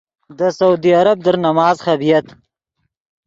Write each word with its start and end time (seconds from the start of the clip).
دے 0.37 0.47
سعودی 0.57 0.91
عرب 0.99 1.17
در 1.25 1.35
نماز 1.45 1.75
خبییت۔ 1.85 2.25